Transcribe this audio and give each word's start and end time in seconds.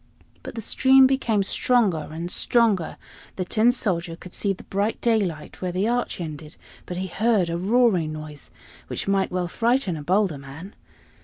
But 0.41 0.55
the 0.55 0.61
stream 0.63 1.05
became 1.05 1.43
stronger 1.43 2.07
and 2.11 2.31
stronger. 2.31 2.97
The 3.35 3.45
Tin 3.45 3.71
Soldier 3.71 4.15
could 4.15 4.33
see 4.33 4.51
the 4.51 4.63
bright 4.63 4.99
daylight 4.99 5.61
where 5.61 5.71
the 5.71 5.87
arch 5.87 6.19
ended; 6.19 6.55
but 6.87 6.97
he 6.97 7.05
heard 7.05 7.51
a 7.51 7.57
roaring 7.59 8.11
noise, 8.11 8.49
which 8.87 9.07
might 9.07 9.29
well 9.31 9.47
frighten 9.47 9.95
a 9.95 10.01
bolder 10.01 10.39
man. 10.39 10.73